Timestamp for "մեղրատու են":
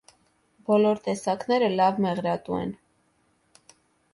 2.07-2.73